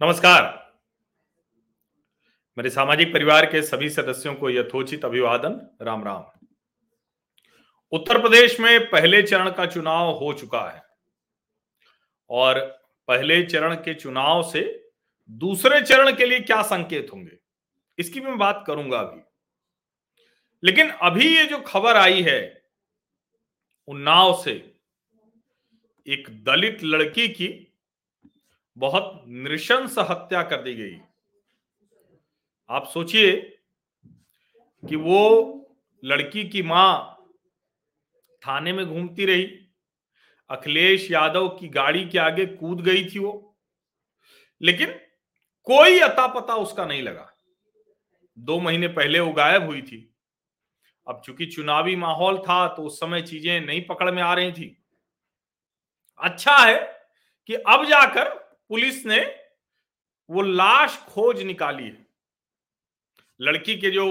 नमस्कार। 0.00 0.44
मेरे 2.56 2.70
सामाजिक 2.70 3.12
परिवार 3.12 3.46
के 3.46 3.60
सभी 3.62 3.88
सदस्यों 3.90 4.34
को 4.34 4.50
यथोचित 4.50 5.04
अभिवादन। 5.04 5.58
राम 5.82 6.04
राम। 6.04 6.24
उत्तर 7.92 8.20
प्रदेश 8.20 8.58
में 8.60 8.88
पहले 8.90 9.22
चरण 9.22 9.50
का 9.50 9.66
चुनाव 9.66 10.12
हो 10.14 10.32
चुका 10.32 10.62
है 10.70 10.82
और 12.30 12.60
पहले 13.08 13.42
चरण 13.42 13.74
के 13.76 13.94
चुनाव 13.94 14.42
से 14.50 14.62
दूसरे 15.30 15.80
चरण 15.82 16.16
के 16.16 16.26
लिए 16.26 16.40
क्या 16.40 16.62
संकेत 16.62 17.10
होंगे, 17.12 17.38
इसकी 17.98 18.20
मैं 18.20 18.38
बात 18.38 18.64
करूँगा 18.66 18.98
अभी। 18.98 19.22
लेकिन 20.62 20.90
अभी 20.90 21.36
ये 21.36 21.46
जो 21.46 21.58
खबर 21.66 21.96
आई 21.98 22.22
है, 22.22 22.62
उन्नाव 23.88 24.42
से 24.44 24.52
एक 26.06 26.30
दलित 26.44 26.84
लड़की 26.84 27.28
की 27.30 27.66
बहुत 28.80 29.22
नृशंस 29.26 29.94
हत्या 30.00 30.42
कर 30.42 30.62
दी 30.62 30.74
गई। 30.74 30.98
आप 32.70 32.86
सोचिए 32.86 33.32
कि 34.82 34.96
वो 34.96 35.20
लड़की 36.02 36.44
की 36.48 36.62
माँ 36.62 37.16
थाने 38.42 38.72
में 38.72 38.86
घूमती 38.86 39.24
रही, 39.24 39.44
अखिलेश 40.50 41.10
यादव 41.10 41.48
की 41.48 41.68
गाड़ी 41.68 42.04
के 42.08 42.18
आगे 42.18 42.46
कूद 42.46 42.80
गई 42.80 43.04
थी 43.04 43.18
वो, 43.18 43.56
लेकिन 44.60 44.94
कोई 45.66 45.98
अता 46.00 46.26
पता 46.26 46.54
उसका 46.56 46.84
नहीं 46.84 47.02
लगा। 47.02 47.30
दो 48.38 48.58
महीने 48.60 48.88
पहले 48.88 49.20
वो 49.20 49.32
गायब 49.32 49.66
हुई 49.66 49.82
थी। 49.82 50.06
अब 51.06 51.22
चूँकि 51.24 51.46
चुनावी 51.46 51.96
माहौल 51.96 52.38
था 52.38 52.66
तो 52.68 52.82
उस 52.82 53.00
समय 53.00 53.22
चीज़ें 53.22 53.60
नहीं 53.60 53.84
पकड़ 53.86 54.10
में 54.10 54.22
आ 54.22 54.34
रही 54.34 54.52
थी। 54.52 54.76
अच्छा 56.20 56.56
है 56.56 56.78
कि 57.48 57.54
अब 57.54 57.84
जाकर 57.84 58.38
पुलिस 58.70 59.04
ने 59.06 59.20
वो 60.30 60.42
लाश 60.42 60.96
खोज 61.08 61.42
निकाली 61.42 61.84
है। 61.84 62.06
लड़की 63.40 63.76
के 63.76 63.90
जो 63.90 64.06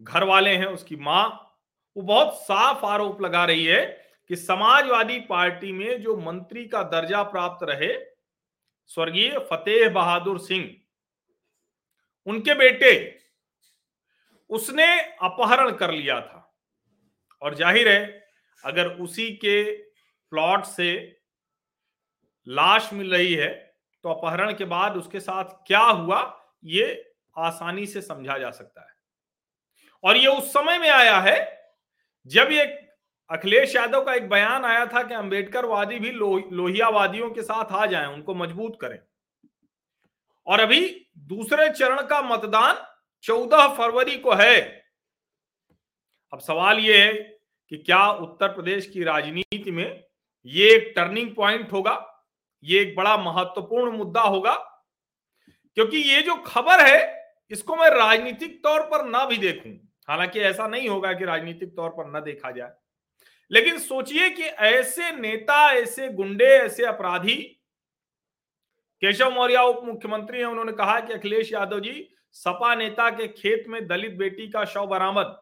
घर 0.00 0.24
वाले 0.24 0.50
हैं, 0.50 0.66
उसकी 0.66 0.96
माँ, 0.96 1.54
वो 1.96 2.02
बहुत 2.02 2.34
साफ़ 2.38 2.84
आरोप 2.86 3.20
लगा 3.22 3.44
रही 3.44 3.64
है 3.64 3.84
कि 4.30 4.36
समाजवादी 4.36 5.18
पार्टी 5.20 5.72
में 5.72 6.02
जो 6.02 6.16
मंत्री 6.16 6.64
का 6.64 6.82
दर्जा 6.82 7.22
प्राप्त 7.22 7.62
रहे, 7.62 7.92
स्वर्गीय 8.86 9.38
फतेह 9.50 9.88
बहादुर 9.88 10.38
सिंह, 10.38 10.70
उनके 12.26 12.54
बेटे, 12.54 13.20
उसने 14.50 14.86
अपहरण 15.00 15.70
कर 15.76 15.90
लिया 15.90 16.20
था। 16.20 16.44
और 17.42 17.54
ज़ाहिर 17.54 17.88
है, 17.88 18.28
अगर 18.64 18.88
उसी 18.88 19.30
के 19.36 19.72
प्लॉट 20.32 20.64
से 20.64 21.20
लाश 22.46 22.92
मिल 22.92 23.10
रही 23.12 23.34
है 23.34 23.67
तो 24.02 24.08
अपहरण 24.08 24.54
के 24.54 24.64
बाद 24.64 24.96
उसके 24.96 25.20
साथ 25.20 25.44
क्या 25.66 25.80
हुआ 25.80 26.40
ये 26.64 27.12
आसानी 27.38 27.86
से 27.86 28.02
समझा 28.02 28.38
जा 28.38 28.50
सकता 28.50 28.80
है। 28.80 28.96
और 30.04 30.16
ये 30.16 30.26
उस 30.26 30.50
समय 30.50 30.78
में 30.78 30.90
आया 30.90 31.20
है 31.20 31.38
जब 32.26 32.48
ये 32.52 32.64
अखिलेश 33.30 33.76
यादव 33.76 34.04
का 34.04 34.14
एक 34.14 34.28
बयान 34.28 34.64
आया 34.64 34.86
था 34.86 35.02
कि 35.02 35.14
अंबेडकर 35.14 35.66
वादी 35.66 35.98
भी 35.98 36.10
लो, 36.10 36.48
लोहियावादियों 36.52 37.30
के 37.30 37.42
साथ 37.42 37.72
आ 37.72 37.86
जाएँ 37.86 38.06
उनको 38.06 38.34
मज़बूत 38.34 38.78
करें। 38.80 38.98
और 40.46 40.60
अभी 40.60 41.10
दूसरे 41.18 41.70
चरण 41.70 42.06
का 42.06 42.22
मतदान 42.22 42.86
14 43.22 43.68
फरवरी 43.68 44.16
को 44.18 44.32
है। 44.32 44.84
अब 46.32 46.38
सवाल 46.38 46.78
यह 46.78 47.04
है 47.04 47.12
कि 47.68 47.76
क्या 47.76 48.10
उत्तर 48.10 48.48
प्रदेश 48.48 48.86
की 48.86 49.02
राजनीति 49.04 49.70
में 49.70 50.04
ये 50.46 50.74
एक 50.74 50.92
टर्निंग 50.96 51.34
पॉइंट 51.34 51.72
होगा? 51.72 52.17
ये 52.64 52.80
एक 52.80 52.94
बड़ा 52.96 53.16
महत्वपूर्ण 53.16 53.92
मुद्दा 53.92 54.20
होगा, 54.20 54.54
क्योंकि 55.76 55.96
ये 55.96 56.22
जो 56.22 56.34
खबर 56.36 56.84
है, 56.86 57.32
इसको 57.50 57.76
मैं 57.76 57.88
राजनीतिक 57.90 58.62
तौर 58.62 58.80
पर 58.82 59.04
ना 59.04 59.24
भी 59.24 59.36
देखूँ। 59.36 59.72
हालाँकि 60.08 60.40
ऐसा 60.40 60.66
नहीं 60.68 60.88
होगा 60.88 61.12
कि 61.12 61.24
राजनीतिक 61.24 61.74
तौर 61.76 61.90
पर 61.90 62.06
न 62.16 62.22
देखा 62.24 62.50
जाए। 62.50 62.70
लेकिन 63.50 63.78
सोचिए 63.78 64.28
कि 64.30 64.42
ऐसे 64.42 65.10
नेता, 65.12 65.70
ऐसे 65.72 66.08
गुंडे, 66.08 66.44
ऐसे 66.44 66.84
अपराधी, 66.84 67.36
केशव 69.02 69.30
मौर्य 69.30 69.58
उप 69.58 69.80
मुख्यमंत्री 69.84 70.38
हैं, 70.38 70.46
उन्होंने 70.46 70.72
कहा 70.72 70.98
कि 71.00 71.12
अखिलेश 71.12 71.52
यादव 71.52 71.80
जी, 71.80 72.08
सपा 72.32 72.74
नेता 72.74 73.08
के 73.10 73.28
खेत 73.28 73.64
में 73.68 73.86
दलित 73.86 74.12
बेटी 74.12 74.48
का 74.48 74.64
शव 74.64 74.86
बरामद। 74.86 75.36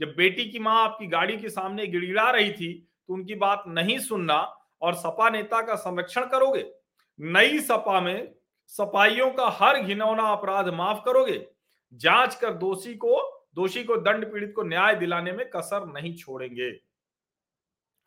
जब 0.00 0.14
बेटी 0.16 0.44
की 0.44 0.58
माँ 0.58 0.82
आपकी 0.84 1.06
गाड़ी 1.06 1.36
के 1.36 1.48
सामने 1.48 1.86
गिड़गिड़ा 1.86 2.30
रही 2.30 2.52
थी 2.52 2.72
तो 3.08 3.14
उनकी 3.14 3.34
बात 3.34 3.64
नहीं 3.68 3.98
सुनना 3.98 4.38
और 4.82 4.94
सपा 4.94 5.30
नेता 5.30 5.62
का 5.62 5.74
संरक्षण 5.74 6.24
करोगे? 6.26 6.72
नई 7.20 7.60
सपा 7.60 8.00
में 8.00 8.34
सपाइयों 8.66 9.30
का 9.30 9.48
हर 9.48 9.82
घिनौना 9.82 10.22
अपराध 10.22 10.68
माफ़ 10.68 10.98
करोगे? 11.04 11.46
जाँच 11.94 12.34
कर 12.34 12.54
दोषी 12.54 12.94
को 12.94 13.38
दोषी 13.54 13.84
को 13.84 13.96
दंड 13.96 14.32
पीड़ित 14.32 14.52
को 14.56 14.62
न्याय 14.62 14.94
दिलाने 14.94 15.32
में 15.32 15.50
कसर 15.50 15.86
नहीं 15.86 16.16
छोड़ेंगे। 16.16 16.68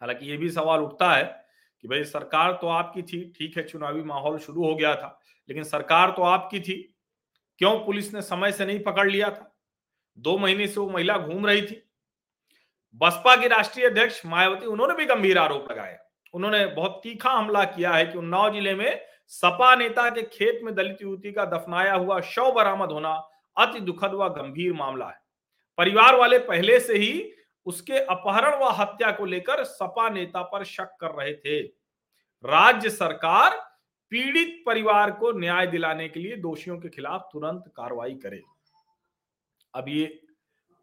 हालाँकि 0.02 0.26
ये 0.26 0.38
भी 0.38 0.50
सवाल 0.50 0.80
उठता 0.80 1.12
है 1.14 1.46
कि 1.82 1.88
भाई, 1.88 2.04
सरकार 2.04 2.54
तो 2.54 2.68
आपकी 2.68 3.02
थी, 3.02 3.34
ठीक 3.38 3.58
है, 3.58 3.64
चुनावी 3.64 4.04
माहौल 4.04 4.38
शुरू 4.38 4.66
हो 4.66 4.76
गया 4.76 4.96
था, 4.96 5.20
लेकिन 5.50 5.64
सरकार 5.64 6.12
तो 6.12 6.22
आपकी 6.22 6.60
थी। 6.60 6.96
क्यों 7.58 7.80
पुलिस 7.80 8.14
ने 8.14 8.22
समय 8.22 8.52
से 8.52 8.66
नहीं 8.66 8.84
पकड़ 8.84 9.12
लिया 9.12 9.30
था? 9.30 9.56
दो 10.18 10.38
महीने 10.38 10.68
से 10.68 10.80
वो 10.80 10.90
महिला 10.90 11.18
घूम 11.18 11.46
रही 11.46 11.62
थी। 11.62 11.90
बसपा 12.96 13.36
की 13.36 13.48
राष्ट्रीय 13.48 13.86
अध्यक्ष 13.86 14.26
मायावती, 14.26 14.66
उन्होंने 14.66 14.94
भी 14.94 15.06
गंभीर 15.06 15.38
आरोप 15.38 15.72
लगाया। 15.72 16.05
उन्होंने 16.36 16.66
बहुत 16.68 17.00
तीखा 17.04 17.30
हमला 17.30 17.64
किया 17.66 17.92
है 17.92 18.06
कि 18.06 18.18
उन्नाव 18.18 18.54
ज़िले 18.54 18.74
में 18.76 19.02
सपा 19.32 19.76
नेता 19.76 20.10
के 20.10 20.22
खेत 20.24 20.60
में 20.64 20.74
दलित 20.76 21.02
युवती 21.02 21.32
का 21.32 21.46
दफनाया 21.48 21.94
हुआ 21.94 22.20
शव 22.24 22.52
बरामद 22.52 22.92
होना 22.92 23.14
अति 23.58 23.80
दुखद 23.82 24.14
व 24.14 24.28
गंभीर 24.32 24.74
मामला 24.74 25.08
है। 25.08 25.20
परिवार 25.78 26.16
वाले 26.16 26.40
पहले 26.42 26.80
से 26.80 26.98
ही 26.98 27.32
उसके 27.68 28.00
अपहरण 28.00 28.60
व 28.60 28.70
हत्या 28.72 29.12
को 29.12 29.26
लेकर 29.26 29.64
सपा 29.64 30.10
नेता 30.10 30.42
पर 30.44 30.64
शक 30.66 30.96
कर 31.02 31.12
रहे 31.14 31.34
थे। 31.36 31.62
राज्य 32.44 32.90
सरकार 32.90 33.58
पीड़ित 34.12 34.62
परिवार 34.66 35.12
को 35.12 35.32
न्याय 35.40 35.68
दिलाने 35.68 36.08
के 36.10 36.20
लिए 36.20 36.36
दोषियों 36.38 36.78
के 36.78 36.90
खिलाफ 36.90 37.30
तुरंत 37.34 37.64
कार्रवाई 37.76 38.14
करे। 38.16 38.42
अब 39.74 39.86
ये 39.90 40.20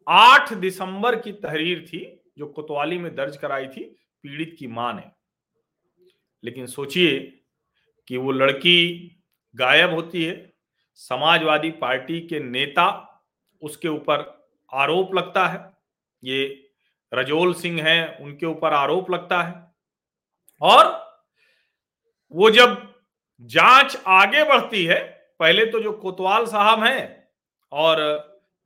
8 0.07 0.53
दिसंबर 0.55 1.17
की 1.17 1.33
तहरीर 1.35 1.87
थी 1.87 2.01
जो 2.39 2.47
कोतवाली 2.47 2.99
में 2.99 3.15
दर्ज 3.15 3.37
कराई 3.37 3.67
थी, 3.67 3.85
पीड़ित 4.25 4.57
की 4.59 4.67
माँ 4.67 4.93
ने। 4.95 5.11
लेकिन 6.45 6.67
सोचिए 6.67 7.19
कि 8.09 8.17
वो 8.17 8.33
लड़की 8.33 9.17
गायब 9.55 9.91
होती 9.91 10.25
है, 10.25 10.53
समाजवादी 10.95 11.71
पार्टी 11.71 12.21
के 12.21 12.41
नेता 12.41 12.87
उसके 13.63 13.89
ऊपर 13.89 14.21
आरोप 14.73 15.15
लगता 15.15 15.47
है, 15.47 15.61
ये 16.23 16.71
रजोल 17.13 17.55
सिंह 17.55 17.83
हैं, 17.83 18.19
उनके 18.19 18.47
ऊपर 18.47 18.73
आरोप 18.73 19.11
लगता 19.11 19.43
है। 19.43 19.55
और 20.63 21.01
वो 22.35 22.51
जब 22.51 22.77
जाँच 23.41 23.97
आगे 24.07 24.45
बढ़ती 24.45 24.85
है, 24.85 25.01
पहले 25.41 25.65
तो 25.67 25.81
जो 25.81 25.93
कोतवाल 25.93 26.47
साहब 26.47 26.83
हैं 26.85 27.29
और 27.73 27.99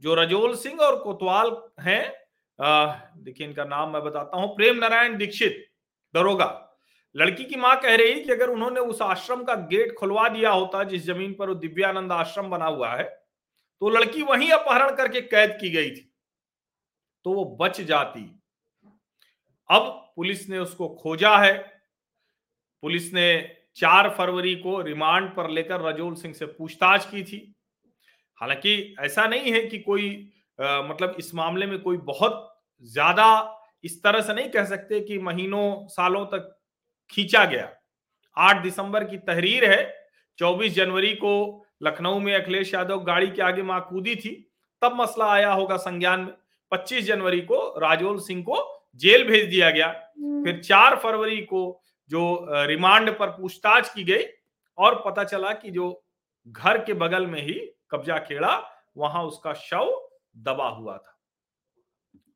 जो 0.02 0.14
रजोल 0.14 0.54
सिंह 0.56 0.80
और 0.80 0.98
कोतवाल 0.98 1.56
हैं 1.80 2.12
देखिए 2.58 3.46
इनका 3.46 3.64
नाम 3.64 3.92
मैं 3.92 4.02
बताता 4.02 4.36
हूँ 4.36 4.54
प्रेम 4.56 4.76
नारायण 4.76 5.16
दीक्षित, 5.16 5.66
दरोगा। 6.14 6.46
लड़की 7.16 7.44
की 7.44 7.56
माँ 7.56 7.74
कह 7.80 7.94
रही 7.96 8.20
कि 8.20 8.32
अगर 8.32 8.48
उन्होंने 8.48 8.80
उस 8.80 9.02
आश्रम 9.02 9.42
का 9.44 9.54
गेट 9.70 9.94
खुलवा 9.94 10.28
दिया 10.28 10.50
होता 10.50 10.82
जिस 10.84 11.04
ज़मीन 11.04 11.32
पर 11.34 11.48
वो 11.48 11.54
दिव्यानंद 11.54 12.12
आश्रम 12.12 12.50
बना 12.50 12.66
हुआ 12.66 12.94
है 12.94 13.04
तो 13.82 13.88
लड़की 13.90 14.22
वहीं 14.22 14.50
अपहरण 14.50 14.94
करके 14.96 15.20
कैद 15.20 15.56
की 15.60 15.70
गई 15.70 15.90
थी 15.90 16.10
तो 17.26 17.32
वो 17.32 17.44
बच 17.60 17.80
जाती। 17.80 18.20
अब 19.70 20.12
पुलिस 20.16 20.48
ने 20.48 20.58
उसको 20.58 20.88
खोजा 20.94 21.36
है। 21.38 21.52
पुलिस 22.82 23.12
ने 23.14 23.26
चार 23.76 24.08
फरवरी 24.08 24.54
को 24.54 24.80
रिमांड 24.80 25.28
पर 25.36 25.50
लेकर 25.50 25.80
रजोल 25.80 26.14
सिंह 26.14 26.34
से 26.34 26.46
पूछताछ 26.48 27.04
की 27.10 27.22
थी। 27.22 27.40
हालाँकि 28.38 28.94
ऐसा 29.00 29.26
नहीं 29.26 29.52
है 29.52 29.62
कि 29.62 29.78
कोई 29.78 30.08
आ, 30.58 30.82
मतलब 30.82 31.16
इस 31.18 31.34
मामले 31.34 31.66
में 31.66 31.78
कोई 31.78 31.96
बहुत 31.96 32.62
ज़्यादा 32.84 33.26
इस 33.84 34.02
तरह 34.02 34.20
से 34.20 34.34
नहीं 34.34 34.48
कह 34.50 34.64
सकते 34.64 35.00
कि 35.00 35.18
महीनों 35.18 35.86
सालों 35.88 36.24
तक 36.26 36.52
खींचा 37.10 37.44
गया। 37.44 37.68
आठ 38.36 38.62
दिसंबर 38.62 39.04
की 39.04 39.18
तहरीर 39.18 39.70
है। 39.70 40.08
चौबीस 40.38 40.72
जनवरी 40.72 41.12
को 41.14 41.64
लखनऊ 41.82 42.18
में 42.18 42.34
अखिलेश 42.34 42.74
यादव 42.74 43.02
गाड़ी 43.04 43.26
के 43.26 43.42
आगे 43.42 43.62
माँ 43.62 43.80
कूदी 43.90 44.16
थी। 44.16 44.30
तब 44.82 44.94
मसला 44.94 45.30
आया 45.32 45.52
होगा 45.52 45.76
संज्ञान 45.76 46.20
में। 46.20 46.32
25 46.72 47.04
जनवरी 47.04 47.40
को 47.40 47.58
राजोल 47.78 48.18
सिंह 48.20 48.42
को 48.42 48.56
जेल 48.96 49.26
भेज 49.28 49.48
दिया 49.50 49.70
गया। 49.70 49.90
फिर 50.44 50.60
चार 50.62 50.96
फरवरी 50.96 51.40
को 51.42 51.80
जो 52.10 52.46
रिमांड 52.50 53.10
पर 53.18 53.30
पूछताछ 53.30 53.94
की 53.94 54.04
गई 54.04 54.24
और 54.78 55.02
पता 55.06 55.24
चला 55.24 55.52
कि 55.52 55.70
जो 55.70 56.04
घर 56.48 56.78
के 56.84 56.92
बगल 56.92 57.26
में 57.26 57.40
ही 57.42 57.54
कब्जा 57.90 58.18
खेड़ा 58.18 58.56
वहाँ 58.96 59.22
उसका 59.24 59.52
शव 59.52 60.08
दबा 60.36 60.68
हुआ 60.68 60.96
था। 60.96 61.18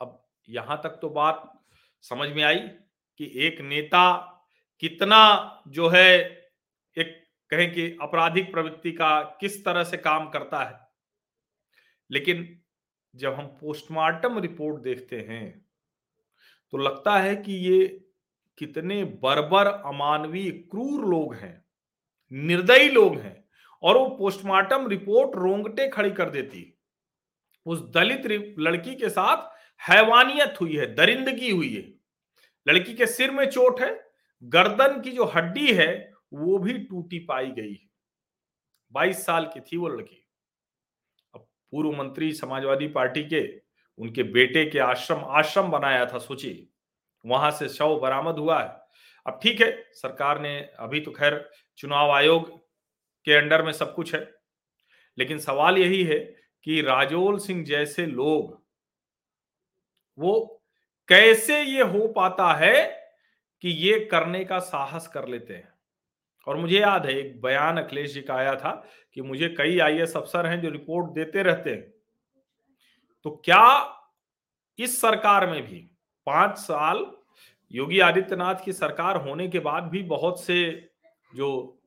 अब 0.00 0.22
यहाँ 0.48 0.80
तक 0.84 0.98
तो 1.02 1.08
बात 1.08 1.52
समझ 2.04 2.28
में 2.28 2.42
आई 2.42 2.58
कि 3.20 3.32
एक 3.36 3.60
नेता 3.60 4.02
कितना 4.82 5.62
जो 5.68 5.88
है 5.88 6.18
एक 6.96 7.28
कहें 7.50 7.72
कि 7.72 7.96
आपराधिक 8.02 8.52
प्रवृत्ति 8.52 8.92
का 8.92 9.20
किस 9.40 9.64
तरह 9.64 9.84
से 9.84 9.96
काम 9.96 10.28
करता 10.28 10.64
है। 10.64 10.78
लेकिन 12.10 12.60
जब 13.14 13.34
हम 13.34 13.46
पोस्टमार्टम 13.46 14.38
रिपोर्ट 14.38 14.82
देखते 14.82 15.20
हैं 15.20 15.66
तो 16.72 16.78
लगता 16.78 17.18
है 17.18 17.36
कि 17.36 17.52
ये 17.52 17.86
कितने 18.58 19.04
बर्बर, 19.04 19.66
अमानवीय, 19.66 20.50
क्रूर 20.50 21.04
लोग 21.06 21.34
हैं, 21.34 21.64
निर्दयी 22.32 22.88
लोग 22.88 23.18
हैं 23.18 23.44
और 23.82 23.98
वो 23.98 24.08
पोस्टमार्टम 24.08 24.86
रिपोर्ट 24.88 25.36
रोंगटे 25.36 25.88
खड़ी 25.88 26.10
कर 26.10 26.30
देती 26.30 26.78
उस 27.66 27.80
दलित 27.90 28.26
लड़की 28.58 28.94
के 28.94 29.08
साथ 29.08 29.48
हैवानियत 29.80 30.60
हुई 30.60 30.76
है, 30.76 30.94
दरिंदगी 30.94 31.50
हुई 31.50 31.74
है। 31.74 31.92
लड़की 32.66 32.94
के 32.94 33.06
सिर 33.06 33.30
में 33.30 33.50
चोट 33.50 33.80
है 33.80 34.09
गर्दन 34.42 35.00
की 35.00 35.10
जो 35.10 35.24
हड्डी 35.24 35.72
है, 35.72 36.12
वो 36.32 36.58
भी 36.58 36.78
टूटी 36.78 37.18
पाई 37.18 37.50
गई 37.50 37.72
है। 37.72 37.88
बाईस 38.92 39.24
साल 39.26 39.46
की 39.46 39.60
थी 39.60 39.76
वो 39.76 39.88
लड़की। 39.88 40.26
अब 41.34 41.40
पूर्व 41.40 41.92
मंत्री 41.92 42.32
समाजवादी 42.32 42.88
पार्टी 42.88 43.22
के, 43.24 43.62
उनके 43.98 44.22
बेटे 44.22 44.64
के 44.66 44.78
आश्रम 44.78 45.24
आश्रम 45.24 45.70
बनाया 45.70 46.06
था 46.06 46.18
सोचिए 46.18 46.66
वहाँ 47.24 47.50
से 47.50 47.68
शव 47.68 47.98
बरामद 48.00 48.38
हुआ 48.38 48.62
है। 48.62 48.68
अब 49.26 49.40
ठीक 49.42 49.60
है, 49.60 49.90
सरकार 49.92 50.40
ने 50.40 50.60
अभी 50.60 51.00
तो 51.00 51.10
खैर 51.10 51.50
चुनाव 51.76 52.10
आयोग 52.10 52.58
के 53.26 53.32
अंडर 53.32 53.62
में 53.62 53.72
सब 53.72 53.94
कुछ 53.94 54.14
है। 54.14 54.34
लेकिन 55.18 55.38
सवाल 55.38 55.78
यही 55.78 56.04
है 56.04 56.18
कि 56.64 56.80
राजोल 56.80 57.38
सिंह 57.38 57.64
जैसे 57.64 58.06
लोग, 58.06 58.62
वो 60.18 60.62
कैसे 61.08 61.62
ये 61.62 61.82
हो 61.82 62.08
पाता 62.08 62.52
है 62.54 63.00
कि 63.62 63.68
ये 63.68 64.00
करने 64.00 64.44
का 64.44 64.58
साहस 64.58 65.06
कर 65.08 65.28
लेते 65.28 65.54
हैं। 65.54 65.72
और 66.46 66.56
मुझे 66.56 66.80
याद 66.80 67.06
है, 67.06 67.18
एक 67.18 67.40
बयान 67.40 67.78
अखिलेश 67.78 68.14
जी 68.14 68.22
का 68.22 68.34
आया 68.34 68.56
था 68.56 68.86
कि 69.14 69.22
मुझे 69.22 69.48
कई 69.48 69.78
आईएएस 69.78 70.16
अफसर 70.16 70.46
हैं 70.46 70.60
जो 70.60 70.70
रिपोर्ट 70.70 71.10
देते 71.10 71.42
रहते 71.42 71.70
हैं। 71.70 71.94
तो 73.24 73.42
क्या 73.44 73.96
इस 74.78 75.00
सरकार 75.00 75.50
में 75.50 75.62
भी 75.62 75.90
पाँच 76.26 76.58
साल 76.58 77.12
योगी 77.72 78.00
आदित्यनाथ 78.00 78.54
की 78.64 78.72
सरकार 78.72 79.16
होने 79.16 79.48
के 79.48 79.58
बाद 79.58 79.82
भी 79.82 80.02
बहुत 80.02 80.44
से 80.44 80.90
जो 81.34 81.78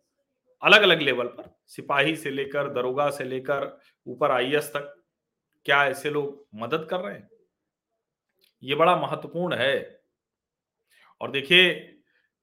अलग 0.64 0.82
अलग 0.82 1.02
लेवल 1.02 1.28
पर, 1.28 1.56
सिपाही 1.68 2.16
से 2.16 2.30
लेकर, 2.30 2.74
दरोगा 2.74 3.10
से 3.10 3.24
लेकर, 3.24 3.80
ऊपर 4.08 4.32
आईएएस 4.32 4.70
तक, 4.70 5.04
क्या 5.66 5.86
ऐसे 5.86 6.10
लोग 6.10 6.48
मदद 6.56 6.88
कर 6.90 7.00
रहे 7.00 7.14
हैं? 7.14 7.30
ये 8.64 8.76
बड़ा 8.76 8.96
महत्वपूर्ण 8.96 9.56
है। 9.56 10.03
और 11.22 11.32
देखिए, 11.32 11.74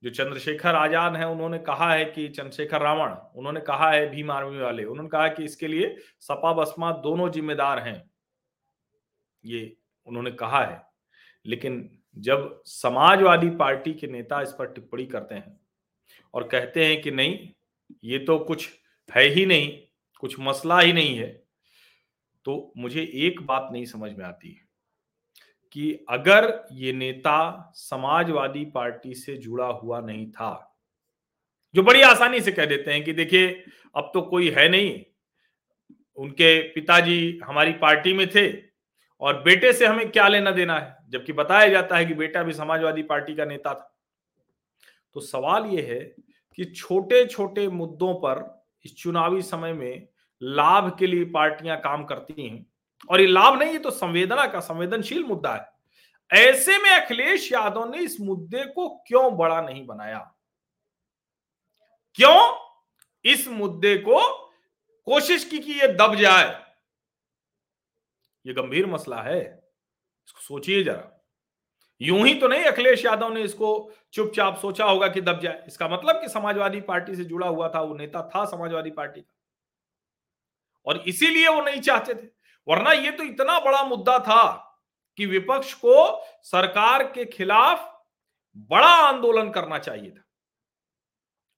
जो 0.02 0.10
चंद्रशेखर 0.10 0.74
आज़ाद 0.74 1.16
है, 1.16 1.26
उन्होंने 1.28 1.58
कहा 1.60 1.92
है 1.92 2.04
कि 2.04 2.28
चंद्रशेखर 2.28 2.80
रावण, 2.80 3.14
उन्होंने 3.36 3.60
कहा 3.60 3.90
है 3.90 4.08
भीम 4.10 4.30
आर्मी 4.30 4.58
वाले, 4.58 4.84
उन्होंने 4.84 5.10
कहा 5.10 5.28
कि 5.28 5.44
इसके 5.44 5.68
लिए 5.68 5.94
सपा 6.20 6.52
बसमा 6.54 6.92
दोनों 7.02 7.28
जिम्मेदार 7.30 7.78
हैं। 7.78 8.02
ये 9.44 9.76
उन्होंने 10.08 10.30
कहा 10.32 10.64
है। 10.64 10.82
लेकिन 11.46 11.88
जब 12.18 12.62
समाजवादी 12.66 13.50
पार्टी 13.56 13.92
के 13.94 14.06
नेता 14.06 14.40
इस 14.42 14.52
पर 14.52 14.72
टिप्पणी 14.72 15.06
करते 15.06 15.34
हैं 15.34 15.58
और 16.34 16.48
कहते 16.48 16.84
हैं 16.86 17.00
कि 17.02 17.10
नहीं, 17.10 17.48
ये 18.04 18.18
तो 18.18 18.38
कुछ 18.38 18.68
है 19.08 19.22
ही 19.24 19.46
नहीं, 19.46 19.70
कुछ 20.18 20.38
मसला 20.40 20.80
ही 20.80 20.92
नहीं 20.92 21.16
है 21.16 21.28
तो 22.46 22.72
मुझे 22.76 23.02
एक 23.02 23.40
बात 23.42 23.68
नहीं 23.72 23.84
समझ 23.84 24.12
में 24.12 24.24
आती। 24.24 24.56
कि 25.72 26.06
अगर 26.08 26.66
ये 26.72 26.92
नेता 26.92 27.72
समाजवादी 27.74 28.64
पार्टी 28.64 29.14
से 29.14 29.36
जुड़ा 29.36 29.66
हुआ 29.66 30.00
नहीं 30.00 30.30
था, 30.30 30.76
जो 31.74 31.82
बड़ी 31.82 32.00
आसानी 32.00 32.40
से 32.40 32.52
कह 32.52 32.66
देते 32.66 32.92
हैं 32.92 33.04
कि 33.04 33.12
देखिए, 33.12 33.64
अब 33.96 34.10
तो 34.14 34.22
कोई 34.22 34.50
है 34.50 34.68
नहीं। 34.68 35.04
उनके 36.16 36.62
पिताजी 36.62 37.40
हमारी 37.44 37.72
पार्टी 37.72 38.12
में 38.12 38.28
थे 38.28 38.52
और 39.20 39.42
बेटे 39.42 39.72
से 39.72 39.86
हमें 39.86 40.10
क्या 40.10 40.28
लेना 40.28 40.50
देना 40.50 40.78
है? 40.78 40.96
जबकि 41.08 41.32
बताया 41.32 41.68
जाता 41.68 41.96
है 41.96 42.06
कि 42.06 42.14
बेटा 42.14 42.42
भी 42.42 42.52
समाजवादी 42.52 43.02
पार्टी 43.02 43.34
का 43.34 43.44
नेता 43.44 43.74
था। 43.74 43.96
तो 45.14 45.20
सवाल 45.20 45.66
यह 45.66 45.86
है 45.88 46.00
कि 46.56 46.64
छोटे 46.64 47.26
छोटे 47.26 47.68
मुद्दों 47.68 48.14
पर 48.14 48.64
इस 48.84 48.96
चुनावी 48.96 49.42
समय 49.42 49.72
में 49.72 50.08
लाभ 50.42 50.96
के 50.98 51.06
लिए 51.06 51.24
पार्टियाँ 51.24 51.80
काम 51.80 52.04
करती 52.04 52.48
हैं। 52.48 52.66
और 53.08 53.20
ये 53.20 53.26
लाभ 53.26 53.58
नहीं 53.58 53.72
ये 53.72 53.78
तो 53.78 53.90
संवेदना 53.90 54.46
का, 54.46 54.60
संवेदनशील 54.60 55.24
मुद्दा 55.24 55.56
है। 55.56 55.72
ऐसे 56.32 56.78
में 56.78 56.90
अखिलेश 56.90 57.52
यादव 57.52 57.90
ने 57.90 57.98
इस 57.98 58.20
मुद्दे 58.20 58.64
को 58.64 58.88
क्यों 58.88 59.36
बड़ा 59.36 59.60
नहीं 59.60 59.86
बनाया? 59.86 60.34
क्यों 62.14 62.70
इस 63.24 63.48
मुद्दे 63.48 63.96
को 63.96 64.36
कोशिश 65.04 65.44
की 65.44 65.58
कि 65.58 65.72
ये 65.72 65.88
दब 65.88 66.14
जाए? 66.14 66.66
ये 68.46 68.52
गंभीर 68.52 68.86
मसला 68.86 69.22
है। 69.22 69.40
इसको 70.26 70.40
सोचिए 70.40 70.82
जरा। 70.82 71.26
यूँ 72.02 72.26
ही 72.26 72.34
तो 72.34 72.48
नहीं 72.48 72.64
अखिलेश 72.64 73.04
यादव 73.04 73.32
ने 73.32 73.42
इसको 73.42 73.92
चुपचाप 74.12 74.58
सोचा 74.58 74.84
होगा 74.84 75.08
कि 75.08 75.20
दब 75.20 75.40
जाए। 75.40 75.64
इसका 75.66 75.88
मतलब 75.88 76.20
कि 76.20 76.28
समाजवादी 76.28 76.80
पार्टी 76.80 77.16
से 77.16 77.24
जुड़ा 77.24 77.46
हुआ 77.46 77.68
था, 77.68 77.80
वो 77.80 77.94
नेता 77.94 78.30
था 78.36 78.44
समाजवादी 78.44 78.90
पार्टी 78.90 79.20
का। 79.20 79.36
और 80.86 80.96
इसीलिए 80.96 81.48
वो 81.48 81.62
नहीं 81.62 81.80
चाहते 81.80 82.14
थे। 82.14 82.39
वरना 82.68 82.92
ये 82.92 83.10
तो 83.10 83.22
इतना 83.24 83.58
बड़ा 83.60 83.82
मुद्दा 83.84 84.18
था 84.20 84.42
कि 85.18 85.26
विपक्ष 85.26 85.72
को 85.74 85.94
सरकार 86.44 87.02
के 87.12 87.24
खिलाफ 87.26 87.86
बड़ा 88.70 88.94
आंदोलन 88.98 89.50
करना 89.50 89.78
चाहिए 89.78 90.10
था। 90.10 90.22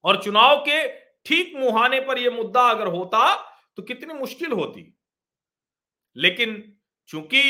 और 0.05 0.23
चुनाव 0.23 0.57
के 0.69 0.87
ठीक 1.27 1.53
मुहाने 1.57 2.01
पर 2.01 2.19
यह 2.19 2.31
मुद्दा 2.31 2.63
अगर 2.71 2.87
होता 2.89 3.35
तो 3.79 3.83
कितनी 3.83 4.15
मुश्किल 4.15 4.53
होती। 4.53 4.93
लेकिन 6.17 6.63
चूँकि 7.09 7.43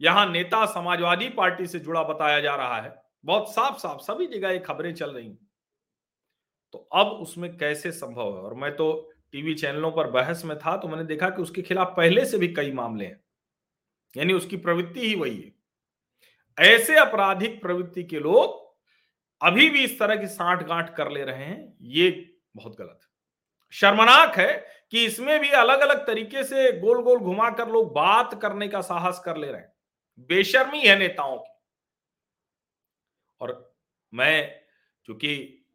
यहाँ 0.00 0.26
नेता 0.26 0.64
समाजवादी 0.66 1.28
पार्टी 1.30 1.66
से 1.66 1.78
जुड़ा 1.78 2.02
बताया 2.02 2.40
जा 2.40 2.54
रहा 2.56 2.80
है, 2.80 2.94
बहुत 3.24 3.52
साफ़ 3.54 3.78
साफ़ 3.78 4.00
सभी 4.02 4.26
जगह 4.28 4.50
ये 4.50 4.58
खबरें 4.58 4.94
चल 4.94 5.10
रही 5.10 5.28
तो 6.74 6.78
अब 6.94 7.06
उसमें 7.06 7.56
कैसे 7.58 7.90
संभव 7.92 8.36
है? 8.36 8.42
और 8.42 8.54
मैं 8.54 8.74
तो 8.76 9.13
टीवी 9.34 9.54
चैनलों 9.54 9.92
पर 9.92 10.06
बहस 10.06 10.44
में 10.44 10.58
था 10.58 10.76
तो 10.76 10.88
मैंने 10.88 11.04
देखा 11.04 11.28
कि 11.28 11.42
उसके 11.42 11.62
खिलाफ 11.62 11.94
पहले 11.96 12.24
से 12.26 12.38
भी 12.38 12.48
कई 12.48 12.72
मामले 12.72 13.04
हैं। 13.04 13.20
यानी 14.16 14.32
उसकी 14.32 14.56
प्रवृत्ति 14.56 15.00
ही 15.00 15.14
वही 15.14 15.40
है। 15.40 15.52
ऐसे 16.72 16.96
आपराधिक 16.96 17.60
प्रवृत्ति 17.62 18.04
के 18.04 18.18
लोग 18.18 18.62
अभी 19.40 19.70
भी 19.70 19.84
इस 19.84 19.98
तरह 19.98 20.16
की 20.16 20.26
साठ 20.26 20.62
गांठ 20.62 20.94
कर 20.94 21.10
ले 21.10 21.24
रहे 21.24 21.44
हैं, 21.44 21.76
ये 21.80 22.36
बहुत 22.56 22.76
गलत 22.78 23.00
है। 23.02 23.08
शर्मनाक 23.70 24.36
है 24.36 24.52
कि 24.90 25.04
इसमें 25.04 25.40
भी 25.40 25.50
अलग 25.50 25.80
अलग 25.80 26.06
तरीके 26.06 26.44
से 26.44 26.80
गोल 26.80 27.02
गोल 27.02 27.18
घुमाकर 27.18 27.68
लोग 27.68 27.92
बात 27.92 28.42
करने 28.42 28.68
का 28.68 28.80
साहस 28.80 29.22
कर 29.24 29.36
ले 29.36 29.52
रहे 29.52 29.60
हैं। 29.60 29.72
बेशर्मी 30.18 30.80
है 30.80 30.98
नेताओं 30.98 31.38
की। 31.38 31.52
और 33.40 33.74
मैं, 34.14 34.60
चूँकि 35.04 35.66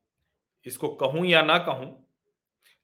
इसको 0.65 0.87
कहूँ 0.95 1.25
या 1.25 1.41
ना 1.41 1.57
कहूँ 1.57 1.98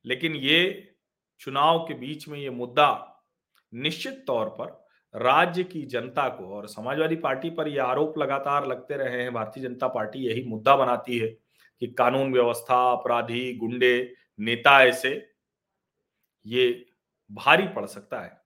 लेकिन 0.05 0.35
ये 0.35 0.91
चुनाव 1.39 1.79
के 1.87 1.93
बीच 1.93 2.27
में 2.27 2.39
ये 2.39 2.49
मुद्दा 2.49 3.11
निश्चित 3.73 4.23
तौर 4.27 4.49
पर 4.49 4.85
राज्य 5.13 5.63
की 5.63 5.81
जनता 5.81 6.27
को 6.29 6.55
और 6.55 6.67
समाजवादी 6.67 7.15
पार्टी 7.15 7.49
पर 7.49 7.67
ये 7.67 7.79
आरोप 7.79 8.17
लगातार 8.17 8.67
लगते 8.67 8.97
रहे 8.97 9.21
हैं। 9.21 9.33
भारतीय 9.33 9.63
जनता 9.63 9.87
पार्टी 9.87 10.19
यही 10.19 10.43
मुद्दा 10.43 10.75
बनाती 10.75 11.17
है 11.17 11.27
कि 11.81 11.87
कानून 11.87 12.33
व्यवस्था, 12.33 12.91
अपराधी, 12.91 13.53
गुंडे, 13.53 14.13
नेता 14.39 14.83
ऐसे 14.83 15.31
ये 16.45 16.85
भारी 17.31 17.67
पड़ 17.67 17.85
सकता 17.85 18.21
है। 18.21 18.41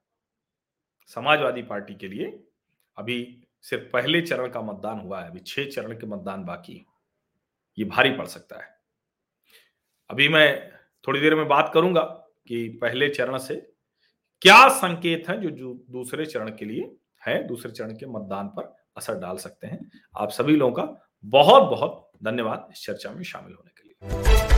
समाजवादी 1.06 1.62
पार्टी 1.62 1.96
के 1.96 2.08
लिए 2.08 2.44
अभी 2.98 3.44
सिर्फ़ 3.62 3.84
पहले 3.84 4.22
चरण 4.22 4.50
का 4.50 4.62
मतदान 4.62 5.00
हुआ 5.00 5.22
है, 5.22 5.30
अभी 5.30 5.40
छह 5.40 5.66
चरण 5.66 6.00
के 6.00 6.08
मतदान 6.08 6.44
बाकी 6.44 6.86
ये 7.78 7.86
भारी 7.86 8.12
पड़ 8.12 8.26
सकता 8.26 8.60
है। 8.60 8.78
अभी 10.10 10.30
मैं 10.30 10.79
थोड़ी 11.10 11.22
देर 11.22 11.36
में 11.36 11.48
बात 11.48 11.72
करूँगा 11.74 12.02
कि 12.48 12.80
पहले 12.82 13.10
चरण 13.10 13.38
से 13.38 13.56
क्या 14.42 14.68
संकेत 14.70 15.30
है 15.30 15.42
जो, 15.42 15.50
जो 15.50 15.86
दूसरे 15.90 16.26
चरण 16.26 16.50
के 16.50 16.66
लिए 16.66 16.96
है 17.28 17.48
दूसरे 17.48 17.72
चरण 17.72 17.92
के 17.92 18.06
मतदान 18.06 18.48
पर 18.48 18.76
असर 18.98 19.16
डाल 19.16 19.38
सकते 19.38 19.68
हैं। 19.68 19.92
आप 20.18 20.30
सभी 20.30 20.56
लोगों 20.56 20.74
का 20.74 21.12
बहुत 21.26 21.64
बहुत 21.64 22.12
धन्यवाद 22.24 22.70
इस 22.72 22.86
चर्चा 22.86 23.12
में 23.12 23.24
शामिल 23.24 23.54
होने 23.54 23.72
के 23.78 23.88
लिए। 23.88 24.49